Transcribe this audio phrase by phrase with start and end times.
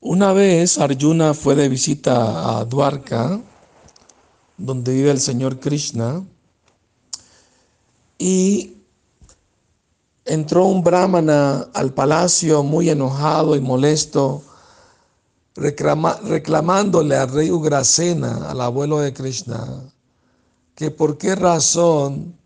[0.00, 3.40] Una vez Arjuna fue de visita a Dwarka,
[4.56, 6.24] donde vive el señor Krishna,
[8.16, 8.76] y
[10.24, 14.44] entró un brahmana al palacio muy enojado y molesto,
[15.56, 19.82] reclamándole al rey Ugrasena, al abuelo de Krishna,
[20.76, 22.38] que por qué razón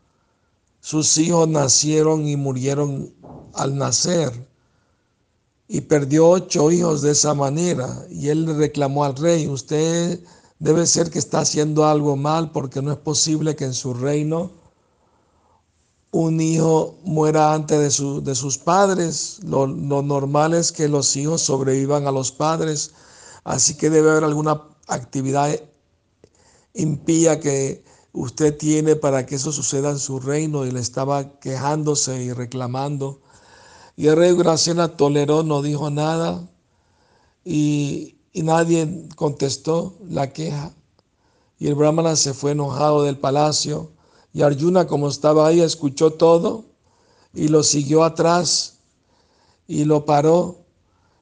[0.80, 3.12] sus hijos nacieron y murieron
[3.52, 4.51] al nacer
[5.68, 8.06] y perdió ocho hijos de esa manera.
[8.10, 10.20] Y él le reclamó al rey, usted
[10.58, 14.62] debe ser que está haciendo algo mal porque no es posible que en su reino
[16.12, 19.38] un hijo muera antes de, de sus padres.
[19.42, 22.92] Lo, lo, normal es que los hijos sobrevivan a los padres.
[23.44, 25.58] Así que debe haber alguna actividad
[26.74, 30.66] impía que usted tiene para que eso suceda en su reino.
[30.66, 33.22] Y le estaba quejándose y reclamando.
[33.96, 36.48] Y el rey Graciela toleró, no dijo nada
[37.44, 40.72] y, nadie contestó la queja.
[41.58, 43.90] Y el brahmana se fue enojado del palacio
[44.32, 46.64] y Arjuna como estaba ahí escuchó todo
[47.34, 48.78] y lo siguió atrás
[49.68, 50.64] y lo paró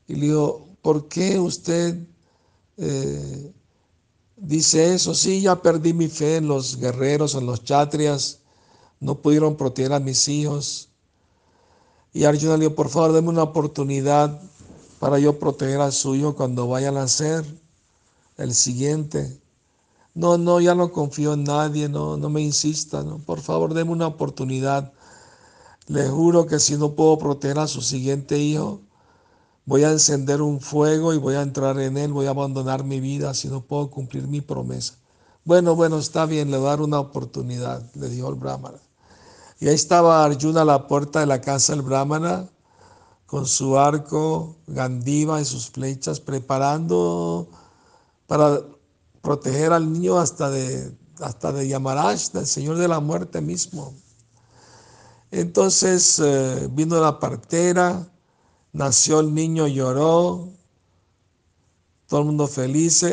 [0.07, 1.99] y le dijo, ¿por qué usted
[2.77, 3.53] eh,
[4.37, 5.15] dice eso?
[5.15, 8.39] Sí, ya perdí mi fe en los guerreros, en los chatrias,
[9.01, 10.90] no pudieron proteger a mis hijos
[12.13, 14.41] y Arjuna le dijo, por favor, déme una oportunidad
[14.99, 17.45] para yo proteger a su hijo cuando vaya a nacer,
[18.37, 19.41] el siguiente.
[20.15, 23.05] No, no, ya no confío en nadie, no, no me insista.
[23.25, 24.93] Por favor, déme una oportunidad.
[25.87, 28.81] Le juro que si no puedo proteger a su siguiente hijo,
[29.65, 33.01] voy a encender un fuego y voy a entrar en él, voy a abandonar mi
[33.01, 34.95] vida si no puedo cumplir mi promesa.
[35.45, 38.79] Bueno, bueno, está bien, le voy a dar una oportunidad, le dijo el brahmana.
[39.61, 42.49] Y ahí estaba Arjuna a la puerta de la casa del Brahmana
[43.27, 47.47] con su arco, Gandiva y sus flechas, preparando
[48.27, 48.63] para
[49.21, 53.95] proteger al niño hasta de, hasta de del Señor de la muerte mismo.
[55.31, 58.09] Entonces eh, vino la partera,
[58.73, 60.49] nació el niño, lloró,
[62.09, 63.05] todo el mundo feliz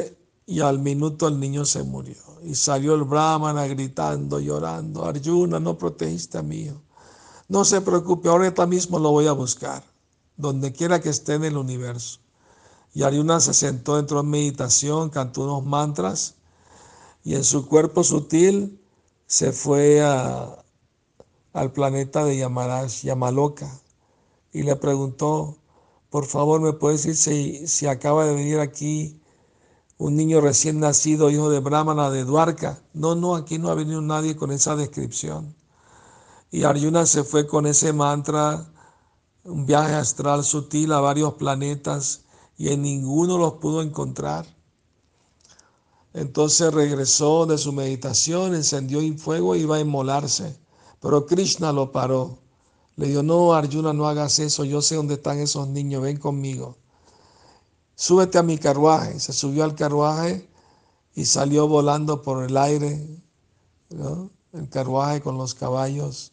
[0.48, 2.27] y al minuto el niño se murió.
[2.44, 6.82] Y salió el brahmana gritando, llorando, Arjuna, no protegiste a hijo.
[7.48, 9.84] No se preocupe, ahorita mismo lo voy a buscar,
[10.36, 12.20] donde quiera que esté en el universo.
[12.94, 16.36] Y Arjuna se sentó, entró en meditación, cantó unos mantras
[17.24, 18.80] y en su cuerpo sutil
[19.26, 23.70] se fue al planeta de Yamarash, Yamaloka,
[24.54, 25.58] y le preguntó,
[26.10, 29.20] por favor, ¿me puedes decir si, si acaba de venir aquí
[29.98, 32.82] un niño recién nacido, hijo de Brahmana de Dwarka.
[32.94, 35.56] No, no, aquí no ha venido nadie con esa descripción.
[36.52, 38.72] Y Arjuna se fue con ese mantra,
[39.44, 42.22] un viaje astral sutil a varios planetas
[42.58, 44.46] y en ninguno los pudo encontrar.
[46.14, 50.58] Entonces regresó de su meditación, encendió un fuego y iba a inmolarse.
[51.02, 52.40] Pero Krishna lo paró.
[52.96, 56.78] Le dijo, no, Arjuna, no hagas eso, yo sé dónde están esos niños, ven conmigo
[57.98, 59.20] súbete a mi carruaje.
[59.20, 60.48] Se subió al carruaje
[61.16, 63.06] y salió volando por el aire,
[64.54, 66.32] el carruaje con los caballos,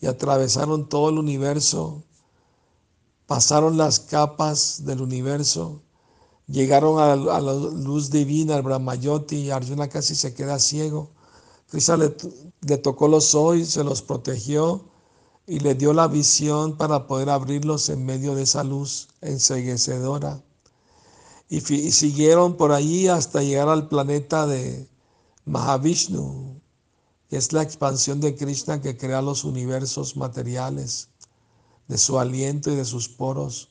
[0.00, 2.02] y atravesaron todo el universo,
[3.26, 5.82] pasaron las capas del universo,
[6.46, 11.10] llegaron a la, luz divina, al Brahmayoti, y Arjuna casi se queda ciego.
[11.70, 12.14] Krishna le,
[12.62, 14.84] le tocó los ojos, se los protegió
[15.46, 20.42] y le dio la visión para poder abrirlos en medio de esa luz enseguecedora
[21.50, 24.88] y, siguieron por allí hasta llegar al planeta de
[25.46, 26.60] Mahavishnu,
[27.28, 31.08] que es la expansión de Krishna que crea los universos materiales,
[31.88, 33.68] de su aliento y de sus poros.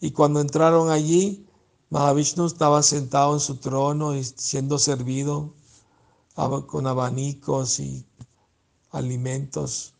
[0.00, 1.46] Y cuando entraron allí,
[1.90, 5.52] Mahavishnu estaba sentado en su trono y siendo servido
[6.66, 8.06] con abanicos y
[8.92, 9.92] alimentos.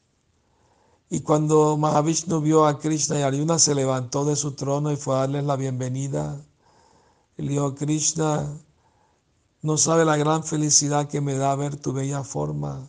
[1.10, 5.16] Y cuando Mahavishnu vio a Krishna y Arjuna, se levantó de su trono y fue
[5.16, 6.42] a darles la bienvenida
[7.42, 8.56] el dijo, Krishna,
[9.62, 12.88] no sabe la gran felicidad que me da ver tu bella forma.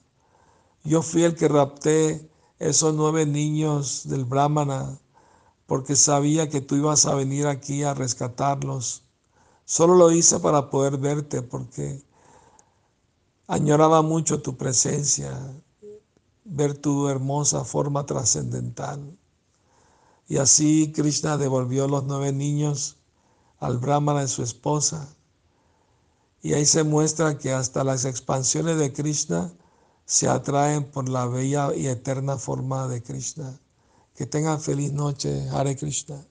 [0.84, 2.30] Yo fui el que rapté
[2.60, 5.00] esos nueve niños del Brahmana
[5.66, 9.04] porque sabía que tú ibas a venir aquí a rescatarlos.
[9.66, 12.04] Solo lo hice para poder verte porque
[13.48, 15.36] añoraba mucho tu presencia,
[16.44, 19.18] ver tu hermosa forma trascendental.
[20.28, 22.98] Y así Krishna devolvió los nueve niños
[23.64, 25.08] al brahmana de su esposa.
[26.42, 29.54] Y ahí se muestra que hasta las expansiones de Krishna
[30.06, 33.58] se atraen por la bella y eterna forma de Krishna.
[34.16, 36.26] Que tengan feliz noche, Hare Krishna.